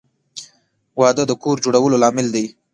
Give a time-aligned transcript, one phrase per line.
[0.99, 2.45] •واده د کور جوړولو لامل دی.